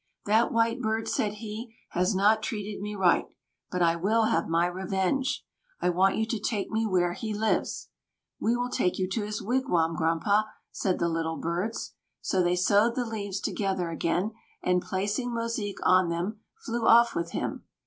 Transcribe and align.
"That 0.25 0.51
White 0.51 0.81
Bird," 0.81 1.07
said 1.07 1.33
he, 1.33 1.75
"has 1.89 2.15
not 2.15 2.41
treated 2.41 2.81
me 2.81 2.95
right; 2.95 3.27
but 3.69 3.83
I 3.83 3.95
will 3.97 4.23
have 4.23 4.47
my 4.47 4.65
revenge. 4.65 5.45
I 5.79 5.89
want 5.91 6.15
you 6.17 6.25
to 6.25 6.39
take 6.39 6.71
me 6.71 6.87
where 6.87 7.13
he 7.13 7.35
lives." 7.35 7.89
"We 8.39 8.55
will 8.55 8.71
take 8.71 8.97
you 8.97 9.07
to 9.09 9.21
his 9.23 9.43
wigwam, 9.43 9.95
Grandpa," 9.95 10.45
said 10.71 10.97
the 10.97 11.07
Little 11.07 11.37
Birds. 11.37 11.93
So 12.19 12.41
they 12.41 12.55
sewed 12.55 12.95
the 12.95 13.05
leaves 13.05 13.39
together 13.39 13.91
again, 13.91 14.31
and 14.63 14.81
placing 14.81 15.35
Mosique 15.35 15.77
on 15.83 16.09
them, 16.09 16.39
flew 16.57 16.87
off 16.87 17.13
with 17.13 17.29
him. 17.29 17.65